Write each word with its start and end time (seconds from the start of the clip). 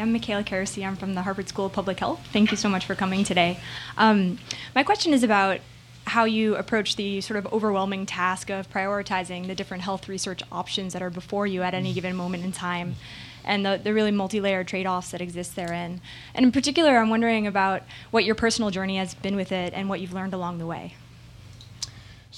I'm 0.00 0.12
Michaela 0.12 0.42
Karasi. 0.42 0.86
I'm 0.86 0.96
from 0.96 1.14
the 1.14 1.22
Harvard 1.22 1.48
School 1.48 1.66
of 1.66 1.72
Public 1.72 2.00
Health. 2.00 2.26
Thank 2.32 2.50
you 2.50 2.56
so 2.56 2.68
much 2.68 2.86
for 2.86 2.94
coming 2.94 3.22
today. 3.22 3.60
Um, 3.98 4.38
my 4.74 4.82
question 4.82 5.12
is 5.12 5.22
about 5.22 5.60
how 6.06 6.24
you 6.24 6.56
approach 6.56 6.96
the 6.96 7.20
sort 7.20 7.36
of 7.38 7.52
overwhelming 7.52 8.06
task 8.06 8.50
of 8.50 8.70
prioritizing 8.70 9.46
the 9.46 9.54
different 9.54 9.82
health 9.82 10.08
research 10.08 10.42
options 10.50 10.94
that 10.94 11.02
are 11.02 11.10
before 11.10 11.46
you 11.46 11.62
at 11.62 11.74
any 11.74 11.92
given 11.92 12.16
moment 12.16 12.44
in 12.44 12.50
time 12.50 12.96
and 13.44 13.64
the, 13.64 13.80
the 13.82 13.92
really 13.94 14.10
multi-layered 14.10 14.66
trade-offs 14.66 15.10
that 15.10 15.20
exist 15.20 15.54
therein. 15.54 16.00
And 16.34 16.44
in 16.44 16.52
particular, 16.52 16.98
I'm 16.98 17.10
wondering 17.10 17.46
about 17.46 17.82
what 18.10 18.24
your 18.24 18.34
personal 18.34 18.70
journey 18.70 18.96
has 18.96 19.14
been 19.14 19.36
with 19.36 19.52
it 19.52 19.72
and 19.74 19.88
what 19.88 20.00
you've 20.00 20.12
learned 20.12 20.34
along 20.34 20.58
the 20.58 20.66
way. 20.66 20.94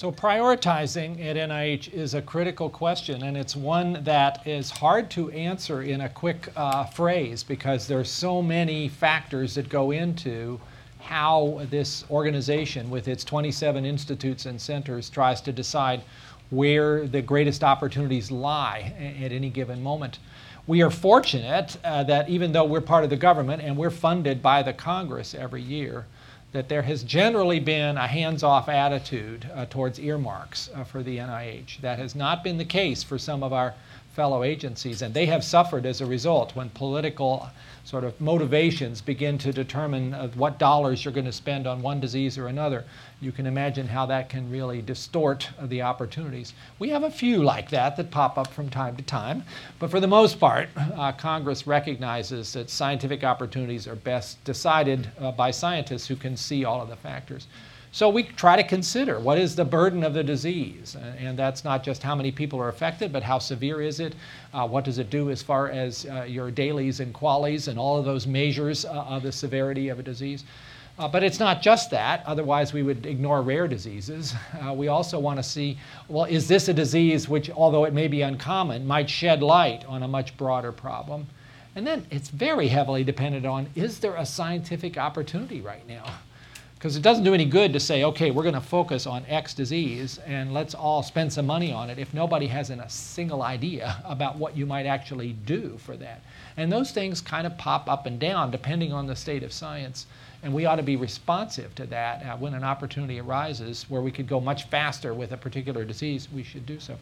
So 0.03 0.11
prioritizing 0.11 1.25
at 1.25 1.37
NIH 1.37 1.93
is 1.93 2.13
a 2.13 2.21
critical 2.21 2.69
question, 2.69 3.23
and 3.23 3.37
it's 3.37 3.55
one 3.55 4.03
that 4.03 4.45
is 4.45 4.69
hard 4.69 5.09
to 5.11 5.31
answer 5.31 5.81
in 5.81 6.01
a 6.01 6.09
quick 6.09 6.49
uh, 6.57 6.83
phrase 6.83 7.41
because 7.41 7.87
there's 7.87 8.11
so 8.11 8.41
many 8.41 8.89
factors 8.89 9.55
that 9.55 9.69
go 9.69 9.91
into 9.91 10.59
how 10.99 11.65
this 11.69 12.03
organization, 12.11 12.89
with 12.89 13.07
its 13.07 13.23
27 13.23 13.85
institutes 13.85 14.45
and 14.45 14.59
centers, 14.59 15.09
tries 15.09 15.39
to 15.39 15.53
decide 15.53 16.01
where 16.49 17.07
the 17.07 17.21
greatest 17.21 17.63
opportunities 17.63 18.29
lie 18.29 18.93
at 18.99 19.31
any 19.31 19.49
given 19.49 19.81
moment. 19.81 20.19
We 20.67 20.81
are 20.81 20.91
fortunate 20.91 21.77
uh, 21.85 22.03
that 22.03 22.27
even 22.27 22.51
though 22.51 22.65
we're 22.65 22.81
part 22.81 23.05
of 23.05 23.09
the 23.09 23.15
government 23.15 23.61
and 23.61 23.77
we're 23.77 23.89
funded 23.89 24.41
by 24.41 24.63
the 24.63 24.73
Congress 24.73 25.33
every 25.33 25.61
year, 25.61 26.07
that 26.53 26.69
there 26.69 26.83
has 26.83 27.03
generally 27.03 27.59
been 27.59 27.97
a 27.97 28.07
hands-off 28.07 28.69
attitude 28.69 29.49
uh, 29.53 29.65
towards 29.65 29.99
earmarks 29.99 30.69
uh, 30.73 30.83
for 30.83 31.03
the 31.03 31.17
NIH. 31.17 31.81
That 31.81 31.99
has 31.99 32.15
not 32.15 32.43
been 32.43 32.57
the 32.57 32.65
case 32.65 33.03
for 33.03 33.17
some 33.17 33.43
of 33.43 33.51
our 33.51 33.73
fellow 34.13 34.43
agencies, 34.43 35.01
and 35.01 35.13
they 35.13 35.25
have 35.25 35.43
suffered 35.43 35.85
as 35.85 35.99
a 35.99 36.05
result 36.05 36.55
when 36.55 36.69
political 36.69 37.49
sort 37.83 38.03
of 38.03 38.19
motivations 38.21 39.01
begin 39.01 39.37
to 39.37 39.51
determine 39.51 40.13
uh, 40.13 40.27
what 40.35 40.57
dollars 40.57 41.03
you're 41.03 41.13
going 41.13 41.25
to 41.25 41.31
spend 41.31 41.67
on 41.67 41.81
one 41.81 41.99
disease 41.99 42.37
or 42.37 42.47
another. 42.47 42.85
You 43.21 43.31
can 43.31 43.45
imagine 43.45 43.87
how 43.87 44.05
that 44.05 44.29
can 44.29 44.49
really 44.49 44.81
distort 44.81 45.49
uh, 45.59 45.65
the 45.65 45.81
opportunities. 45.81 46.53
We 46.79 46.89
have 46.89 47.03
a 47.03 47.11
few 47.11 47.43
like 47.43 47.69
that 47.71 47.97
that 47.97 48.11
pop 48.11 48.37
up 48.37 48.47
from 48.47 48.69
time 48.69 48.95
to 48.97 49.03
time, 49.03 49.43
but 49.79 49.89
for 49.89 49.99
the 49.99 50.07
most 50.07 50.39
part, 50.39 50.69
uh, 50.77 51.11
Congress 51.13 51.67
recognizes 51.67 52.53
that 52.53 52.69
scientific 52.69 53.23
opportunities 53.23 53.87
are 53.87 53.95
best 53.95 54.41
decided 54.43 55.09
uh, 55.19 55.31
by 55.31 55.51
scientists 55.51 56.07
who 56.07 56.15
can 56.15 56.37
see 56.37 56.63
all 56.63 56.81
of 56.81 56.89
the 56.89 56.95
factors. 56.95 57.47
So 57.93 58.09
we 58.09 58.23
try 58.23 58.55
to 58.55 58.63
consider 58.63 59.19
what 59.19 59.37
is 59.37 59.55
the 59.55 59.65
burden 59.65 60.03
of 60.03 60.15
the 60.15 60.23
disease, 60.23 60.97
and 61.19 61.37
that's 61.37 61.63
not 61.63 61.83
just 61.83 62.01
how 62.01 62.15
many 62.15 62.31
people 62.31 62.59
are 62.59 62.69
affected, 62.69 63.13
but 63.13 63.21
how 63.21 63.37
severe 63.37 63.83
is 63.83 63.99
it? 63.99 64.15
Uh, 64.51 64.67
what 64.67 64.83
does 64.83 64.97
it 64.97 65.11
do 65.11 65.29
as 65.29 65.43
far 65.43 65.69
as 65.69 66.07
uh, 66.07 66.23
your 66.23 66.49
DALYs 66.49 67.01
and 67.01 67.13
QALYs 67.13 67.67
and 67.67 67.77
all 67.77 67.99
of 67.99 68.03
those 68.03 68.25
measures 68.25 68.83
uh, 68.83 68.89
of 68.89 69.21
the 69.21 69.31
severity 69.31 69.89
of 69.89 69.99
a 69.99 70.01
disease? 70.01 70.43
Uh, 70.97 71.07
but 71.07 71.21
it's 71.23 71.39
not 71.39 71.61
just 71.61 71.91
that, 71.91 72.23
otherwise, 72.25 72.73
we 72.73 72.81
would 72.81 73.05
ignore 73.05 73.43
rare 73.43 73.67
diseases. 73.67 74.33
Uh, 74.59 74.73
we 74.73 74.87
also 74.87 75.19
want 75.19 75.37
to 75.37 75.43
see 75.43 75.77
well, 76.07 76.25
is 76.25 76.47
this 76.47 76.69
a 76.69 76.73
disease 76.73 77.29
which, 77.29 77.51
although 77.51 77.83
it 77.83 77.93
may 77.93 78.07
be 78.07 78.23
uncommon, 78.23 78.87
might 78.87 79.07
shed 79.07 79.43
light 79.43 79.85
on 79.85 80.01
a 80.01 80.07
much 80.07 80.35
broader 80.35 80.71
problem? 80.71 81.27
And 81.75 81.85
then 81.85 82.07
it's 82.09 82.29
very 82.29 82.69
heavily 82.69 83.03
dependent 83.03 83.45
on 83.45 83.69
is 83.75 83.99
there 83.99 84.15
a 84.15 84.25
scientific 84.25 84.97
opportunity 84.97 85.61
right 85.61 85.87
now? 85.87 86.05
Because 86.83 86.97
it 86.97 87.01
doesn't 87.01 87.23
do 87.23 87.33
any 87.33 87.45
good 87.45 87.71
to 87.71 87.79
say, 87.79 88.03
okay, 88.03 88.29
we're 88.29 88.43
going 88.43 88.55
to 88.55 88.59
focus 88.59 89.07
on 89.07 89.25
X 89.29 89.53
disease 89.53 90.19
and 90.27 90.53
let's 90.53 90.75
all 90.75 91.01
spend 91.01 91.31
some 91.31 91.45
money 91.45 91.71
on 91.71 91.89
it 91.89 91.97
if 91.97 92.13
nobody 92.13 92.45
has 92.47 92.69
a 92.69 92.89
single 92.89 93.41
idea 93.41 94.01
about 94.03 94.35
what 94.35 94.57
you 94.57 94.65
might 94.65 94.85
actually 94.85 95.31
do 95.31 95.77
for 95.77 95.95
that. 95.95 96.21
And 96.57 96.69
those 96.69 96.91
things 96.91 97.21
kind 97.21 97.47
of 97.47 97.57
pop 97.57 97.87
up 97.87 98.05
and 98.05 98.19
down 98.19 98.51
depending 98.51 98.91
on 98.91 99.07
the 99.07 99.15
state 99.15 99.43
of 99.43 99.53
science. 99.53 100.07
And 100.43 100.53
we 100.53 100.65
ought 100.65 100.75
to 100.75 100.83
be 100.83 100.97
responsive 100.97 101.73
to 101.75 101.85
that. 101.85 102.25
Uh, 102.25 102.35
when 102.35 102.53
an 102.53 102.65
opportunity 102.65 103.17
arises 103.21 103.85
where 103.89 104.01
we 104.01 104.11
could 104.11 104.27
go 104.27 104.41
much 104.41 104.63
faster 104.67 105.13
with 105.13 105.31
a 105.31 105.37
particular 105.37 105.85
disease, 105.85 106.27
we 106.33 106.43
should 106.43 106.65
do 106.65 106.81
so. 106.81 106.97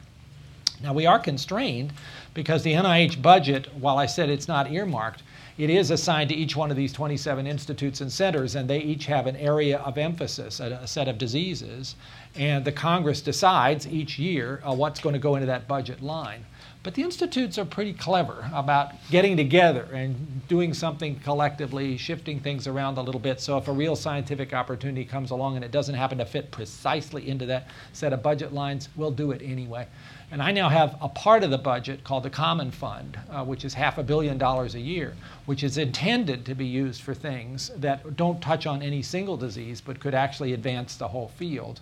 Now, 0.84 0.94
we 0.94 1.08
are 1.08 1.18
constrained 1.18 1.92
because 2.36 2.62
the 2.62 2.74
NIH 2.74 3.20
budget, 3.20 3.68
while 3.76 3.98
I 3.98 4.06
said 4.06 4.30
it's 4.30 4.48
not 4.48 4.72
earmarked, 4.72 5.24
it 5.62 5.70
is 5.70 5.92
assigned 5.92 6.28
to 6.30 6.36
each 6.36 6.56
one 6.56 6.72
of 6.72 6.76
these 6.76 6.92
27 6.92 7.46
institutes 7.46 8.02
and 8.02 8.12
centers, 8.12 8.56
and 8.56 8.68
they 8.68 8.80
each 8.80 9.06
have 9.06 9.28
an 9.28 9.36
area 9.36 9.78
of 9.78 10.00
emphasis, 10.00 10.60
a, 10.60 10.80
a 10.82 10.88
set 10.88 11.08
of 11.08 11.20
diseases, 11.20 11.96
and 12.34 12.66
the 12.66 12.72
Congress 12.72 13.22
decides 13.22 13.88
each 13.88 14.18
year 14.18 14.60
uh, 14.68 14.74
what's 14.74 15.00
going 15.00 15.14
to 15.14 15.20
go 15.20 15.36
into 15.36 15.46
that 15.46 15.68
budget 15.68 16.02
line. 16.02 16.44
But 16.84 16.96
the 16.96 17.04
institutes 17.04 17.60
are 17.60 17.66
pretty 17.66 17.94
clever 17.94 18.50
about 18.52 18.94
getting 19.12 19.38
together 19.38 19.88
and 19.94 20.48
doing 20.48 20.74
something 20.74 21.20
collectively, 21.20 21.96
shifting 21.96 22.40
things 22.40 22.66
around 22.66 22.98
a 22.98 23.02
little 23.04 23.22
bit. 23.22 23.40
So 23.40 23.56
if 23.60 23.68
a 23.68 23.72
real 23.72 23.96
scientific 23.96 24.52
opportunity 24.52 25.06
comes 25.06 25.30
along 25.30 25.58
and 25.58 25.64
it 25.64 25.70
doesn't 25.72 25.94
happen 25.94 26.18
to 26.18 26.26
fit 26.26 26.50
precisely 26.50 27.30
into 27.30 27.46
that 27.46 27.68
set 27.94 28.14
of 28.14 28.24
budget 28.24 28.52
lines, 28.52 28.90
we'll 28.96 29.12
do 29.12 29.30
it 29.32 29.44
anyway. 29.44 29.86
And 30.32 30.42
I 30.42 30.52
now 30.52 30.70
have 30.70 30.98
a 31.02 31.10
part 31.10 31.44
of 31.44 31.52
the 31.52 31.58
budget 31.60 32.04
called 32.04 32.24
the 32.24 32.32
Common 32.32 32.72
Fund, 32.72 33.20
uh, 33.30 33.44
which 33.46 33.64
is 33.64 33.76
half 33.76 34.00
a 34.00 34.04
billion 34.04 34.40
dollars 34.40 34.74
a 34.74 34.80
year, 34.80 35.14
which 35.46 35.64
is 35.64 35.78
intended 35.78 36.46
to 36.46 36.56
be 36.56 36.66
used 36.66 37.02
for 37.04 37.14
things 37.14 37.70
that 37.76 38.16
don't 38.16 38.42
touch 38.42 38.66
on 38.66 38.82
any 38.82 39.04
single 39.04 39.38
disease 39.38 39.82
but 39.82 40.00
could 40.00 40.16
actually 40.16 40.54
advance 40.54 40.96
the 40.96 41.10
whole 41.10 41.28
field 41.28 41.80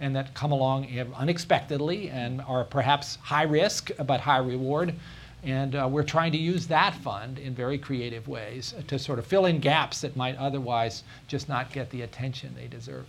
and 0.00 0.14
that 0.14 0.34
come 0.34 0.52
along 0.52 0.86
unexpectedly 1.14 2.10
and 2.10 2.40
are 2.42 2.64
perhaps 2.64 3.16
high 3.22 3.44
risk 3.44 3.90
but 4.06 4.20
high 4.20 4.38
reward. 4.38 4.94
And 5.42 5.76
uh, 5.76 5.88
we're 5.90 6.02
trying 6.02 6.32
to 6.32 6.38
use 6.38 6.66
that 6.66 6.94
fund 6.94 7.38
in 7.38 7.54
very 7.54 7.78
creative 7.78 8.26
ways 8.26 8.74
to 8.88 8.98
sort 8.98 9.18
of 9.18 9.26
fill 9.26 9.46
in 9.46 9.60
gaps 9.60 10.00
that 10.00 10.16
might 10.16 10.36
otherwise 10.36 11.04
just 11.28 11.48
not 11.48 11.72
get 11.72 11.90
the 11.90 12.02
attention 12.02 12.54
they 12.56 12.66
deserve 12.66 13.06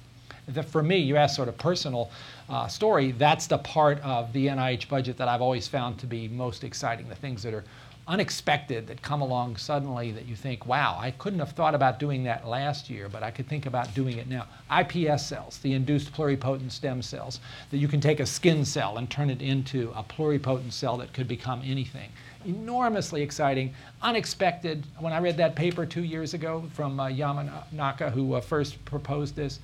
the, 0.47 0.63
for 0.63 0.81
me, 0.81 0.97
you 0.97 1.17
asked 1.17 1.35
sort 1.35 1.49
of 1.49 1.57
personal 1.57 2.09
uh, 2.49 2.67
story, 2.67 3.11
that's 3.11 3.47
the 3.47 3.57
part 3.57 3.99
of 3.99 4.31
the 4.33 4.47
NIH 4.47 4.87
budget 4.87 5.17
that 5.17 5.27
I've 5.27 5.41
always 5.41 5.67
found 5.67 5.99
to 5.99 6.05
be 6.05 6.27
most 6.27 6.63
exciting, 6.63 7.07
the 7.09 7.15
things 7.15 7.43
that 7.43 7.53
are 7.53 7.65
unexpected 8.07 8.87
that 8.87 9.01
come 9.01 9.21
along 9.21 9.57
suddenly 9.57 10.11
that 10.11 10.25
you 10.25 10.35
think, 10.35 10.65
wow, 10.65 10.97
I 10.99 11.11
couldn't 11.11 11.39
have 11.39 11.51
thought 11.51 11.75
about 11.75 11.99
doing 11.99 12.23
that 12.23 12.47
last 12.47 12.89
year, 12.89 13.09
but 13.09 13.21
I 13.21 13.31
could 13.31 13.49
think 13.49 13.65
about 13.65 13.93
doing 13.93 14.17
it 14.17 14.29
now. 14.29 14.47
iPS 14.71 15.21
cells, 15.21 15.57
the 15.59 15.73
induced 15.73 16.13
pluripotent 16.13 16.71
stem 16.71 17.01
cells, 17.01 17.41
that 17.69 17.77
you 17.77 17.87
can 17.89 17.99
take 17.99 18.21
a 18.21 18.25
skin 18.25 18.63
cell 18.63 18.97
and 18.97 19.09
turn 19.09 19.29
it 19.29 19.41
into 19.41 19.91
a 19.95 20.03
pluripotent 20.03 20.71
cell 20.71 20.97
that 20.97 21.11
could 21.11 21.27
become 21.27 21.61
anything. 21.65 22.09
Enormously 22.45 23.21
exciting, 23.21 23.73
unexpected. 24.01 24.85
When 24.99 25.11
I 25.11 25.19
read 25.19 25.35
that 25.37 25.55
paper 25.55 25.85
two 25.85 26.03
years 26.03 26.33
ago 26.33 26.63
from 26.73 26.99
uh, 26.99 27.07
Yamanaka, 27.07 28.11
who 28.11 28.35
uh, 28.35 28.41
first 28.41 28.83
proposed 28.85 29.35
this, 29.35 29.59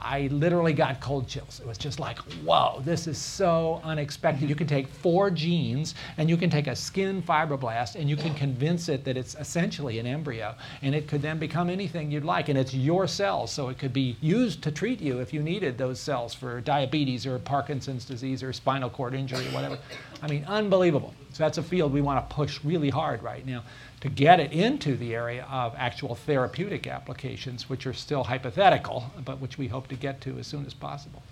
I 0.00 0.28
literally 0.28 0.72
got 0.72 1.00
cold 1.00 1.26
chills. 1.26 1.60
It 1.60 1.66
was 1.66 1.76
just 1.76 1.98
like, 1.98 2.18
whoa, 2.44 2.80
this 2.84 3.06
is 3.06 3.18
so 3.18 3.80
unexpected. 3.82 4.48
You 4.48 4.54
can 4.54 4.66
take 4.66 4.86
four 4.86 5.30
genes 5.30 5.94
and 6.16 6.30
you 6.30 6.36
can 6.36 6.50
take 6.50 6.68
a 6.68 6.76
skin 6.76 7.20
fibroblast 7.22 7.96
and 7.96 8.08
you 8.08 8.16
can 8.16 8.34
convince 8.34 8.88
it 8.88 9.04
that 9.04 9.16
it's 9.16 9.34
essentially 9.34 9.98
an 9.98 10.06
embryo 10.06 10.54
and 10.82 10.94
it 10.94 11.08
could 11.08 11.20
then 11.20 11.38
become 11.38 11.68
anything 11.68 12.10
you'd 12.10 12.24
like. 12.24 12.48
And 12.48 12.56
it's 12.56 12.72
your 12.72 13.08
cells, 13.08 13.50
so 13.50 13.68
it 13.70 13.78
could 13.78 13.92
be 13.92 14.16
used 14.20 14.62
to 14.62 14.70
treat 14.70 15.00
you 15.00 15.18
if 15.18 15.32
you 15.32 15.42
needed 15.42 15.76
those 15.76 15.98
cells 15.98 16.32
for 16.32 16.60
diabetes 16.60 17.26
or 17.26 17.38
Parkinson's 17.40 18.04
disease 18.04 18.42
or 18.42 18.52
spinal 18.52 18.90
cord 18.90 19.14
injury 19.14 19.46
or 19.48 19.50
whatever. 19.50 19.78
I 20.22 20.28
mean, 20.28 20.44
unbelievable. 20.44 21.14
So 21.32 21.44
that's 21.44 21.58
a 21.58 21.62
field 21.62 21.92
we 21.92 22.00
want 22.00 22.28
to 22.28 22.34
push 22.34 22.64
really 22.64 22.90
hard 22.90 23.22
right 23.22 23.44
now 23.44 23.64
to 24.00 24.08
get 24.08 24.38
it 24.38 24.52
into 24.52 24.96
the 24.96 25.14
area 25.14 25.46
of 25.50 25.74
actual 25.76 26.14
therapeutic 26.14 26.86
applications, 26.86 27.68
which 27.68 27.86
are 27.86 27.92
still 27.92 28.24
hypothetical, 28.24 29.12
but 29.24 29.40
which 29.40 29.58
we 29.58 29.68
hope 29.68 29.88
to 29.88 29.96
get 29.96 30.20
to 30.20 30.38
as 30.38 30.46
soon 30.46 30.64
as 30.66 30.74
possible. 30.74 31.22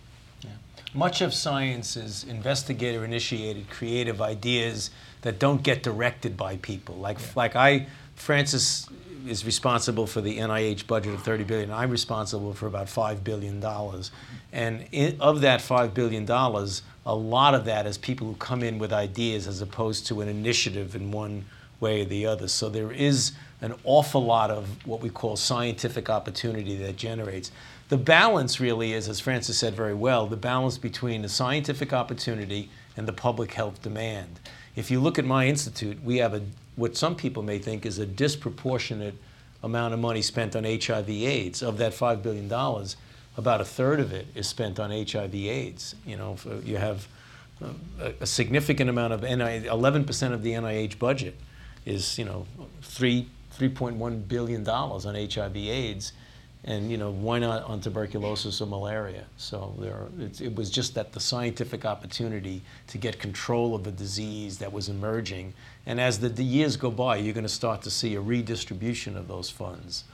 Yeah. 0.43 0.50
Much 0.93 1.21
of 1.21 1.32
science 1.32 1.97
is 1.97 2.24
investigator 2.24 3.04
initiated 3.04 3.71
creative 3.71 4.21
ideas 4.21 4.91
that 5.22 5.39
don't 5.39 5.63
get 5.63 5.83
directed 5.83 6.36
by 6.36 6.57
people. 6.57 6.97
Like, 6.97 7.21
yeah. 7.21 7.27
like 7.36 7.57
I, 7.57 7.86
Francis 8.16 8.89
is 9.27 9.45
responsible 9.45 10.07
for 10.07 10.21
the 10.21 10.39
NIH 10.39 10.86
budget 10.86 11.15
of 11.15 11.22
30 11.22 11.45
billion. 11.45 11.71
I'm 11.71 11.91
responsible 11.91 12.53
for 12.53 12.66
about 12.66 12.86
$5 12.86 13.24
billion. 13.24 13.62
And 14.53 14.86
in, 14.92 15.21
of 15.21 15.41
that 15.41 15.60
$5 15.60 15.95
billion, 15.95 16.28
a 16.30 17.15
lot 17.15 17.54
of 17.54 17.65
that 17.65 17.86
is 17.86 17.98
people 17.98 18.27
who 18.27 18.34
come 18.34 18.62
in 18.62 18.78
with 18.78 18.92
ideas 18.92 19.47
as 19.47 19.60
opposed 19.60 20.07
to 20.09 20.21
an 20.21 20.28
initiative 20.28 20.95
in 20.95 21.10
one 21.10 21.45
way 21.81 22.03
or 22.03 22.05
the 22.05 22.27
other. 22.27 22.49
So 22.49 22.69
there 22.69 22.93
is 22.93 23.33
an 23.61 23.75
awful 23.84 24.25
lot 24.25 24.51
of 24.51 24.87
what 24.87 25.01
we 25.01 25.11
call 25.11 25.37
scientific 25.37 26.11
opportunity 26.11 26.77
that 26.77 26.97
generates. 26.97 27.51
The 27.89 27.97
balance 27.97 28.61
really 28.61 28.93
is, 28.93 29.09
as 29.09 29.21
Francis 29.21 29.59
said 29.59 29.75
very 29.75 29.95
well, 29.95 30.27
the 30.27 30.37
balance 30.37 30.78
between 30.78 31.23
the 31.23 31.28
scientific 31.28 31.93
opportunity 31.93 32.69
and 32.97 33.07
the 33.07 33.13
public 33.13 33.55
health 33.55 33.83
demand. 33.83 34.41
If 34.75 34.91
you 34.91 35.01
look 35.01 35.19
at 35.19 35.25
my 35.25 35.47
institute, 35.47 36.03
we 36.03 36.19
have 36.19 36.34
a, 36.34 36.43
what 36.75 36.97
some 36.97 37.15
people 37.15 37.43
may 37.43 37.59
think 37.59 37.87
is 37.87 37.99
a 37.99 38.07
disproportionate 38.07 39.15
amount 39.63 39.95
of 39.95 40.01
money 40.01 40.22
spent 40.22 40.55
on 40.55 40.65
HIV 40.65 41.09
AIDS. 41.09 41.63
Of 41.63 41.79
that 41.79 41.93
$5 41.93 42.22
billion, 42.22 42.47
about 43.37 43.61
a 43.61 43.65
third 43.65 44.01
of 44.01 44.13
it 44.13 44.27
is 44.34 44.47
spent 44.47 44.79
on 44.79 44.91
HIV 44.91 45.34
AIDS. 45.34 45.95
You 46.05 46.17
know, 46.17 46.37
uh, 46.47 46.57
you 46.65 46.77
have 46.77 47.07
uh, 47.63 47.69
a, 48.01 48.15
a 48.21 48.27
significant 48.27 48.91
amount 48.91 49.13
of 49.13 49.22
NIH, 49.22 49.67
11% 49.67 50.33
of 50.33 50.43
the 50.43 50.53
NIH 50.53 50.99
budget 50.99 51.37
is 51.86 52.18
you 52.18 52.24
know 52.27 52.47
three 52.83 53.28
3.1 53.59 54.28
billion 54.28 54.62
dollars 54.62 55.06
on 55.06 55.15
HIV/AIDS, 55.15 56.12
and 56.65 56.91
you 56.91 56.98
know 56.98 57.10
why 57.10 57.38
not 57.38 57.62
on 57.65 57.80
tuberculosis 57.80 58.60
or 58.60 58.66
malaria? 58.66 59.24
So 59.38 59.74
there, 59.78 60.09
it's, 60.18 60.41
it 60.42 60.54
was 60.54 60.71
just 60.71 60.94
that 60.94 61.12
the 61.12 61.21
scientific 61.21 61.86
opportunity 61.86 62.60
to 62.88 62.98
get 62.98 63.18
control 63.18 63.74
of 63.74 63.86
a 63.86 63.91
disease 63.91 64.59
that 64.59 64.72
was 64.72 64.91
emerging, 64.91 65.54
and 65.86 65.98
as 65.98 66.18
the, 66.18 66.28
the 66.28 66.44
years 66.44 66.77
go 66.77 66.91
by, 66.91 67.16
you're 67.16 67.34
going 67.34 67.44
to 67.44 67.48
start 67.48 67.80
to 67.83 67.91
see 67.91 68.15
a 68.15 68.21
redistribution 68.21 69.16
of 69.16 69.28
those 69.28 69.48
funds. 69.48 70.04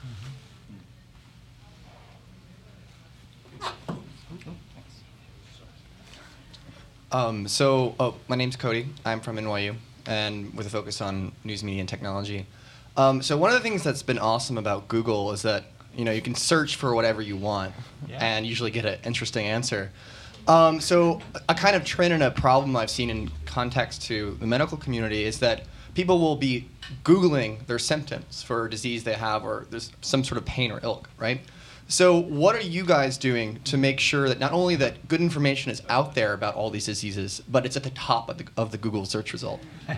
Um, 7.10 7.46
so, 7.46 7.94
oh, 8.00 8.14
my 8.26 8.36
name's 8.36 8.56
Cody. 8.56 8.86
I'm 9.04 9.20
from 9.20 9.36
NYU, 9.36 9.76
and 10.06 10.54
with 10.54 10.66
a 10.66 10.70
focus 10.70 11.00
on 11.00 11.32
news 11.44 11.62
media 11.62 11.80
and 11.80 11.88
technology. 11.88 12.46
Um, 12.96 13.22
so, 13.22 13.36
one 13.36 13.50
of 13.50 13.54
the 13.56 13.62
things 13.62 13.82
that's 13.82 14.02
been 14.02 14.18
awesome 14.18 14.58
about 14.58 14.88
Google 14.88 15.32
is 15.32 15.42
that 15.42 15.64
you 15.96 16.04
know 16.04 16.12
you 16.12 16.20
can 16.22 16.34
search 16.34 16.76
for 16.76 16.94
whatever 16.94 17.22
you 17.22 17.36
want, 17.36 17.74
Yeah. 18.08 18.18
and 18.24 18.46
usually 18.46 18.70
get 18.70 18.84
an 18.84 18.98
interesting 19.04 19.46
answer. 19.46 19.90
Um, 20.48 20.80
so, 20.80 21.20
a 21.48 21.54
kind 21.54 21.76
of 21.76 21.84
trend 21.84 22.12
and 22.12 22.22
a 22.22 22.30
problem 22.30 22.76
I've 22.76 22.90
seen 22.90 23.10
in 23.10 23.30
context 23.46 24.02
to 24.02 24.36
the 24.40 24.46
medical 24.46 24.76
community 24.76 25.24
is 25.24 25.38
that 25.38 25.64
people 25.94 26.18
will 26.18 26.36
be 26.36 26.68
Googling 27.04 27.64
their 27.66 27.78
symptoms 27.78 28.42
for 28.42 28.66
a 28.66 28.70
disease 28.70 29.04
they 29.04 29.14
have 29.14 29.44
or 29.44 29.66
there's 29.70 29.92
some 30.00 30.24
sort 30.24 30.38
of 30.38 30.44
pain 30.44 30.72
or 30.72 30.80
ilk, 30.82 31.08
right? 31.18 31.40
So, 31.92 32.18
what 32.18 32.56
are 32.56 32.62
you 32.62 32.86
guys 32.86 33.18
doing 33.18 33.60
to 33.64 33.76
make 33.76 34.00
sure 34.00 34.26
that 34.26 34.38
not 34.38 34.52
only 34.52 34.76
that 34.76 35.08
good 35.08 35.20
information 35.20 35.70
is 35.70 35.82
out 35.90 36.14
there 36.14 36.32
about 36.32 36.54
all 36.54 36.70
these 36.70 36.86
diseases, 36.86 37.42
but 37.46 37.66
it's 37.66 37.76
at 37.76 37.82
the 37.82 37.90
top 37.90 38.30
of 38.30 38.38
the, 38.38 38.46
of 38.56 38.70
the 38.72 38.78
Google 38.78 39.04
search 39.04 39.34
result? 39.34 39.60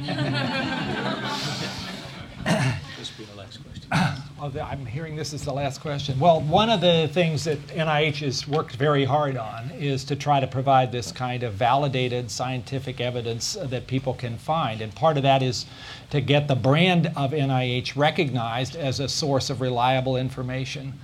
Oh, 2.47 3.31
the- 3.31 3.37
last 3.37 3.61
question. 3.63 4.61
I'm 4.61 4.85
hearing 4.85 5.15
this 5.15 5.33
is 5.33 5.45
the 5.45 5.53
last 5.53 5.81
question. 5.81 6.19
Well, 6.19 6.41
one 6.41 6.69
of 6.69 6.81
the 6.81 7.09
things 7.13 7.45
that 7.45 7.65
NIH 7.69 8.17
has 8.17 8.47
worked 8.49 8.75
very 8.75 9.05
hard 9.05 9.37
on 9.37 9.71
is 9.71 10.05
to 10.07 10.17
try 10.17 10.41
to 10.41 10.47
provide 10.47 10.91
this 10.91 11.13
kind 11.13 11.43
of 11.45 11.55
validated 11.55 12.31
scientific 12.31 13.01
evidence 13.01 13.57
that 13.63 13.87
people 13.87 14.15
can 14.15 14.37
find. 14.37 14.83
And 14.83 14.95
part 14.95 15.17
of 15.17 15.23
that 15.23 15.43
is 15.43 15.65
to 16.11 16.21
get 16.21 16.49
the 16.49 16.57
brand 16.57 17.07
of 17.17 17.31
NIH 17.31 17.97
recognized 17.97 18.75
as 18.75 18.99
a 19.01 19.09
source 19.09 19.49
of 19.49 19.61
reliable 19.61 20.17
information. 20.17 20.95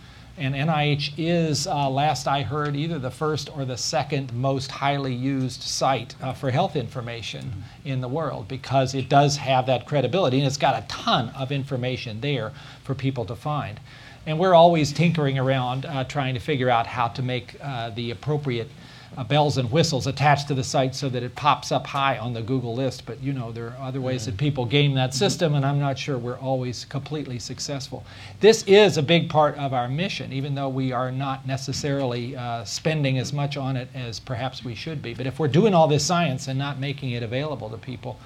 And 0.41 0.55
NIH 0.55 1.13
is, 1.19 1.67
uh, 1.67 1.91
last 1.91 2.27
I 2.27 2.41
heard, 2.41 2.75
either 2.75 2.99
the 2.99 3.11
first 3.11 3.55
or 3.55 3.67
the 3.67 3.77
second 3.77 4.33
most 4.33 4.71
highly 4.71 5.13
used 5.13 5.61
site 5.61 6.15
uh, 6.23 6.33
for 6.33 6.51
health 6.51 6.77
information 6.77 7.63
in 7.85 8.01
the 8.01 8.09
world 8.09 8.49
because 8.49 8.95
it 8.95 9.11
does 9.11 9.37
have 9.37 9.67
that 9.67 9.85
credibility 9.85 10.39
and 10.39 10.47
it's 10.47 10.57
got 10.57 10.83
a 10.83 10.87
ton 10.89 11.29
of 11.37 11.53
information 11.53 12.23
there 12.23 12.53
for 12.85 12.95
people 12.95 13.27
to 13.27 13.37
find. 13.37 13.79
And 14.25 14.39
we're 14.39 14.55
always 14.55 14.95
tinkering 14.95 15.39
around 15.39 15.85
uh, 15.85 16.05
trying 16.05 16.33
to 16.33 16.41
figure 16.41 16.71
out 16.71 16.87
how 16.87 17.09
to 17.09 17.23
make 17.23 17.57
uh, 17.61 17.91
the 17.91 18.11
appropriate 18.11 18.71
uh, 19.17 19.25
bells 19.25 19.59
and 19.59 19.71
whistles 19.71 20.07
attached 20.07 20.49
to 20.49 20.55
the 20.55 20.65
site 20.65 20.95
so 20.95 21.09
that 21.09 21.23
it 21.23 21.35
pops 21.35 21.73
up 21.73 21.87
high 21.87 22.19
on 22.19 22.33
the 22.33 22.43
Google 22.43 22.75
list. 22.75 23.07
But 23.07 23.23
you 23.23 23.33
know, 23.33 23.53
there 23.53 23.69
are 23.69 23.77
other 23.81 24.01
ways 24.01 24.27
that 24.27 24.37
people 24.37 24.65
game 24.65 24.95
that 24.95 25.15
system, 25.15 25.55
and 25.55 25.65
I'm 25.65 25.79
not 25.79 25.99
sure 25.99 26.17
we're 26.19 26.39
always 26.39 26.85
completely 26.85 27.39
successful. 27.39 28.05
This 28.41 28.63
is 28.65 28.97
a 28.97 29.03
big 29.03 29.29
part 29.29 29.57
of 29.57 29.73
our 29.73 29.89
mission, 29.89 30.33
even 30.33 30.55
though 30.55 30.69
we 30.69 30.93
are 30.93 31.11
not 31.11 31.47
necessarily 31.47 32.37
uh, 32.37 32.65
spending 32.65 33.19
as 33.19 33.33
much 33.33 33.57
on 33.57 33.77
it 33.77 33.89
as 33.95 34.21
perhaps 34.21 34.65
we 34.65 34.75
should 34.75 35.03
be. 35.03 35.15
But 35.15 35.27
if 35.27 35.39
we're 35.39 35.49
doing 35.49 35.75
all 35.75 35.89
this 35.89 36.05
science 36.05 36.49
and 36.49 36.59
not 36.59 36.79
making 36.79 37.11
it 37.11 37.23
available 37.23 37.69
to 37.71 37.77
people, 37.77 38.19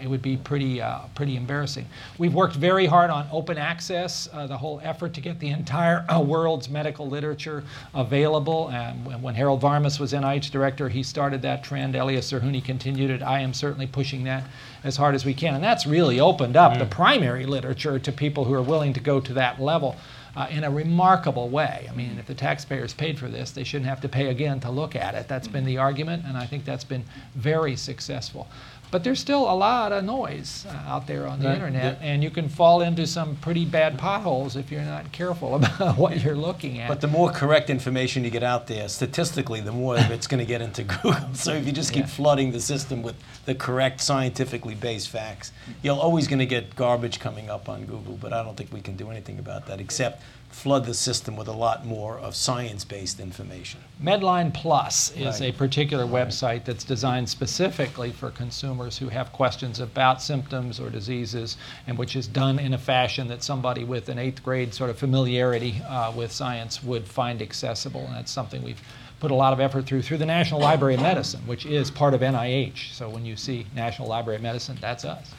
it 0.00 0.08
would 0.08 0.22
be 0.22 0.36
pretty, 0.36 0.80
uh, 0.80 1.00
pretty 1.14 1.36
embarrassing. 1.36 1.86
We've 2.18 2.34
worked 2.34 2.56
very 2.56 2.86
hard 2.86 3.10
on 3.10 3.26
open 3.32 3.58
access, 3.58 4.28
uh, 4.32 4.46
the 4.46 4.56
whole 4.56 4.80
effort 4.84 5.14
to 5.14 5.20
get 5.20 5.40
the 5.40 5.48
entire 5.48 6.04
uh, 6.08 6.20
world's 6.20 6.68
medical 6.68 7.08
literature 7.08 7.64
available. 7.94 8.68
And 8.68 9.22
when, 9.22 9.34
Harold 9.34 9.60
Varmus 9.62 9.98
was 9.98 10.12
NIH 10.12 10.50
director, 10.50 10.88
he 10.88 11.02
started 11.02 11.42
that 11.42 11.64
trend. 11.64 11.96
Elias 11.96 12.30
Zerhouni 12.30 12.62
continued 12.64 13.10
it. 13.10 13.22
I 13.22 13.40
am 13.40 13.54
certainly 13.54 13.86
pushing 13.86 14.24
that 14.24 14.44
as 14.84 14.96
hard 14.96 15.14
as 15.14 15.24
we 15.24 15.34
can. 15.34 15.54
And 15.54 15.64
that's 15.64 15.86
really 15.86 16.20
opened 16.20 16.56
up 16.56 16.78
the 16.78 16.86
primary 16.86 17.46
literature 17.46 17.98
to 17.98 18.12
people 18.12 18.44
who 18.44 18.54
are 18.54 18.62
willing 18.62 18.92
to 18.92 19.00
go 19.00 19.20
to 19.20 19.32
that 19.34 19.60
level. 19.60 19.96
Uh, 20.36 20.46
in 20.48 20.62
a 20.62 20.70
remarkable 20.70 21.48
way. 21.48 21.88
I 21.90 21.94
mean, 21.96 22.16
if 22.20 22.26
the 22.26 22.34
taxpayers 22.34 22.94
paid 22.94 23.18
for 23.18 23.26
this, 23.26 23.50
they 23.50 23.64
shouldn't 23.64 23.88
have 23.88 24.00
to 24.02 24.08
pay 24.08 24.28
again 24.28 24.60
to 24.60 24.70
look 24.70 24.94
at 24.94 25.16
it. 25.16 25.26
That's 25.26 25.48
been 25.48 25.64
the 25.64 25.78
argument, 25.78 26.24
and 26.24 26.36
I 26.36 26.46
think 26.46 26.64
that's 26.64 26.84
been 26.84 27.02
very 27.34 27.74
successful. 27.74 28.46
But 28.90 29.04
there's 29.04 29.20
still 29.20 29.42
a 29.50 29.54
lot 29.54 29.92
of 29.92 30.04
noise 30.04 30.66
uh, 30.68 30.90
out 30.90 31.06
there 31.06 31.26
on 31.26 31.38
the 31.38 31.46
Right. 31.46 31.54
internet, 31.54 31.98
Yeah. 32.00 32.08
and 32.08 32.22
you 32.24 32.30
can 32.30 32.48
fall 32.48 32.80
into 32.80 33.06
some 33.06 33.36
pretty 33.36 33.64
bad 33.64 33.98
potholes 33.98 34.56
if 34.56 34.70
you're 34.72 34.82
not 34.82 35.12
careful 35.12 35.54
about 35.60 35.96
what 35.96 36.20
you're 36.22 36.34
looking 36.36 36.80
at. 36.80 36.88
But 36.88 37.00
the 37.00 37.06
more 37.08 37.30
correct 37.30 37.70
information 37.70 38.24
you 38.24 38.30
get 38.30 38.42
out 38.42 38.66
there, 38.66 38.88
statistically, 38.88 39.60
the 39.60 39.72
more 39.72 39.96
of 39.96 40.10
it's 40.10 40.26
going 40.26 40.40
to 40.40 40.46
get 40.46 40.60
into 40.60 40.82
Google. 41.02 41.34
So 41.34 41.52
if 41.52 41.66
you 41.66 41.72
just 41.72 41.92
keep 41.92 42.02
Yeah. 42.06 42.08
flooding 42.08 42.50
the 42.52 42.60
system 42.60 43.02
with 43.02 43.14
the 43.46 43.54
correct 43.54 44.00
scientifically 44.00 44.74
based 44.74 45.08
facts, 45.08 45.52
you're 45.82 45.96
always 45.96 46.26
going 46.26 46.40
to 46.40 46.46
get 46.46 46.74
garbage 46.74 47.20
coming 47.20 47.48
up 47.48 47.68
on 47.68 47.84
Google. 47.84 48.18
But 48.20 48.32
I 48.32 48.42
don't 48.42 48.56
think 48.56 48.72
we 48.72 48.80
can 48.80 48.96
do 48.96 49.10
anything 49.10 49.38
about 49.38 49.66
that 49.66 49.80
except 49.80 50.22
flood 50.50 50.84
the 50.84 50.94
system 50.94 51.36
with 51.36 51.46
a 51.46 51.52
lot 51.52 51.86
more 51.86 52.18
of 52.18 52.34
science 52.34 52.84
based 52.84 53.20
information. 53.20 53.78
Medline 54.02 54.52
Plus 54.52 55.12
is 55.12 55.40
Right. 55.40 55.50
a 55.50 55.52
particular 55.52 56.04
website 56.04 56.64
that's 56.64 56.82
designed 56.82 57.28
specifically 57.28 58.10
for 58.10 58.30
consumers 58.30 58.70
who 58.98 59.08
have 59.08 59.32
questions 59.32 59.80
about 59.80 60.22
symptoms 60.22 60.80
or 60.80 60.90
diseases, 60.90 61.56
and 61.86 61.98
which 61.98 62.16
is 62.16 62.26
done 62.26 62.58
in 62.58 62.74
a 62.74 62.78
fashion 62.78 63.28
that 63.28 63.42
somebody 63.42 63.84
with 63.84 64.08
an 64.08 64.18
eighth 64.18 64.42
grade 64.42 64.72
sort 64.72 64.90
of 64.90 64.98
familiarity 64.98 65.82
uh, 65.88 66.12
with 66.16 66.32
science 66.32 66.82
would 66.82 67.06
find 67.06 67.42
accessible. 67.42 68.04
And 68.06 68.14
that's 68.14 68.32
something 68.32 68.62
we've 68.62 68.82
put 69.20 69.30
a 69.30 69.34
lot 69.34 69.52
of 69.52 69.60
effort 69.60 69.86
through 69.86 70.02
through 70.02 70.16
the 70.16 70.26
National 70.26 70.60
Library 70.60 70.94
of 70.94 71.02
Medicine, 71.02 71.40
which 71.46 71.66
is 71.66 71.90
part 71.90 72.14
of 72.14 72.22
NIH. 72.22 72.92
So 72.92 73.08
when 73.08 73.24
you 73.24 73.36
see 73.36 73.66
National 73.74 74.08
Library 74.08 74.36
of 74.36 74.42
Medicine, 74.42 74.78
that's 74.80 75.04
us. 75.04 75.32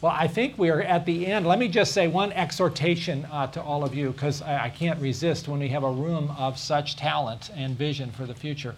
Well, 0.00 0.12
I 0.16 0.28
think 0.28 0.56
we 0.56 0.70
are 0.70 0.80
at 0.80 1.04
the 1.04 1.26
end. 1.26 1.46
Let 1.46 1.58
me 1.58 1.68
just 1.68 1.92
say 1.92 2.08
one 2.08 2.32
exhortation 2.32 3.26
uh, 3.30 3.48
to 3.48 3.60
all 3.60 3.84
of 3.84 3.94
you, 3.94 4.12
because 4.12 4.40
I, 4.40 4.64
I 4.64 4.68
can't 4.70 4.98
resist 4.98 5.46
when 5.46 5.60
we 5.60 5.68
have 5.68 5.84
a 5.84 5.90
room 5.90 6.34
of 6.38 6.58
such 6.58 6.96
talent 6.96 7.50
and 7.54 7.76
vision 7.76 8.10
for 8.10 8.24
the 8.24 8.32
future. 8.34 8.74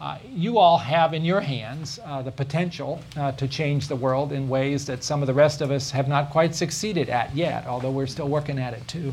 Uh, 0.00 0.16
you 0.34 0.56
all 0.56 0.78
have 0.78 1.12
in 1.12 1.22
your 1.22 1.42
hands 1.42 2.00
uh, 2.06 2.22
the 2.22 2.32
potential 2.32 2.98
uh, 3.18 3.32
to 3.32 3.46
change 3.46 3.86
the 3.86 3.96
world 3.96 4.32
in 4.32 4.48
ways 4.48 4.86
that 4.86 5.04
some 5.04 5.20
of 5.22 5.26
the 5.26 5.34
rest 5.34 5.60
of 5.60 5.70
us 5.70 5.90
have 5.90 6.08
not 6.08 6.30
quite 6.30 6.54
succeeded 6.54 7.10
at 7.10 7.36
yet, 7.36 7.66
although 7.66 7.90
we're 7.90 8.06
still 8.06 8.28
working 8.28 8.58
at 8.58 8.72
it 8.72 8.86
too. 8.88 9.12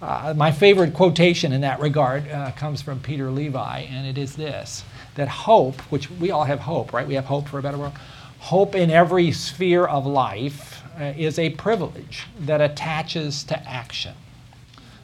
Uh, 0.00 0.32
my 0.36 0.52
favorite 0.52 0.94
quotation 0.94 1.52
in 1.52 1.60
that 1.60 1.80
regard 1.80 2.28
uh, 2.28 2.52
comes 2.52 2.80
from 2.80 3.00
Peter 3.00 3.28
Levi, 3.28 3.80
and 3.80 4.06
it 4.06 4.16
is 4.16 4.36
this 4.36 4.84
that 5.16 5.26
hope, 5.26 5.80
which 5.90 6.08
we 6.12 6.30
all 6.30 6.44
have 6.44 6.60
hope, 6.60 6.92
right? 6.92 7.08
We 7.08 7.14
have 7.14 7.24
hope 7.24 7.48
for 7.48 7.58
a 7.58 7.62
better 7.62 7.78
world. 7.78 7.94
Hope 8.38 8.76
in 8.76 8.90
every 8.90 9.32
sphere 9.32 9.84
of 9.84 10.06
life 10.06 10.82
is 11.16 11.38
a 11.38 11.50
privilege 11.50 12.26
that 12.40 12.60
attaches 12.60 13.42
to 13.44 13.68
action. 13.68 14.14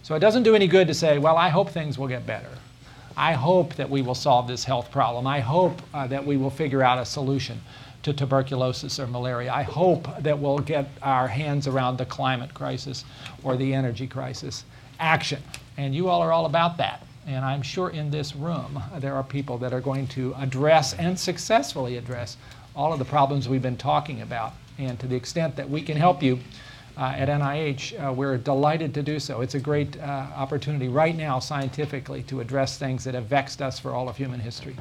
So 0.03 0.15
it 0.15 0.21
doesn't 0.21 0.43
do 0.43 0.55
any 0.55 0.67
good 0.67 0.87
to 0.89 0.95
say, 0.95 1.19
well, 1.19 1.37
I 1.37 1.49
hope 1.49 1.71
things 1.71 1.99
will 1.99 2.09
get 2.09 2.27
better. 2.27 2.51
I 3.17 3.33
hope 3.33 3.75
that 3.75 3.91
we 3.91 4.03
will 4.03 4.15
solve 4.15 4.47
this 4.49 4.65
health 4.65 4.91
problem. 4.91 5.27
I 5.27 5.41
hope 5.41 5.81
uh, 5.93 6.07
that 6.09 6.25
we 6.25 6.37
will 6.37 6.51
figure 6.51 6.83
out 6.83 6.99
a 6.99 7.05
solution 7.05 7.61
to 8.03 8.13
tuberculosis 8.13 8.99
or 8.99 9.07
malaria. 9.07 9.53
I 9.53 9.63
hope 9.63 10.09
that 10.21 10.39
we'll 10.39 10.59
get 10.59 10.89
our 11.03 11.29
hands 11.29 11.67
around 11.67 11.99
the 11.99 12.07
climate 12.07 12.55
crisis 12.55 13.05
or 13.43 13.57
the 13.57 13.75
energy 13.75 14.07
crisis. 14.07 14.65
Action. 14.99 15.43
And 15.77 15.95
you 15.95 16.09
all 16.09 16.23
are 16.23 16.33
all 16.33 16.47
about 16.47 16.77
that. 16.79 17.07
And 17.27 17.45
I'm 17.45 17.63
sure 17.63 17.91
in 17.91 18.11
this 18.11 18.35
room 18.35 18.83
uh, 18.93 18.99
there 18.99 19.15
are 19.15 19.23
people 19.23 19.59
that 19.59 19.73
are 19.73 19.81
going 19.81 20.07
to 20.09 20.35
address 20.39 20.95
and 20.95 21.19
successfully 21.19 21.97
address 21.97 22.37
all 22.75 22.93
of 22.93 22.99
the 22.99 23.05
problems 23.05 23.49
we've 23.49 23.63
been 23.63 23.77
talking 23.77 24.23
about. 24.23 24.55
And 24.79 24.99
to 25.01 25.07
the 25.07 25.17
extent 25.17 25.57
that 25.57 25.69
we 25.69 25.83
can 25.83 25.97
help 25.97 26.23
you, 26.23 26.39
uh, 26.97 27.15
at 27.17 27.29
NIH, 27.29 28.09
uh, 28.09 28.13
we're 28.13 28.37
delighted 28.37 28.95
to 28.95 29.03
do 29.03 29.19
so. 29.19 29.41
It's 29.41 29.55
a 29.55 29.61
great 29.61 29.99
uh, 29.99 30.27
opportunity 30.35 30.89
right 30.89 31.17
now, 31.17 31.39
scientifically, 31.39 32.23
to 32.25 32.41
address 32.41 32.79
things 32.79 33.05
that 33.05 33.15
have 33.15 33.25
vexed 33.27 33.63
us 33.63 33.79
for 33.79 33.93
all 33.93 34.09
of 34.09 34.17
human 34.17 34.41
history. 34.41 34.77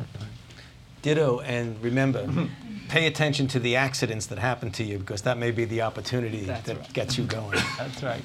Ditto, 1.02 1.40
and 1.42 1.82
remember, 1.82 2.28
pay 2.90 3.08
attention 3.08 3.48
to 3.50 3.60
the 3.60 3.76
accidents 3.76 4.26
that 4.28 4.40
happen 4.40 4.72
to 4.72 4.84
you 4.84 4.98
because 4.98 5.22
that 5.22 5.38
may 5.38 5.52
be 5.52 5.66
the 5.66 5.82
opportunity 5.82 6.42
That's 6.42 6.68
that 6.68 6.78
right. 6.78 6.94
gets 6.94 7.18
you 7.18 7.24
going. 7.24 7.60
That's 7.78 8.04
right. 8.04 8.24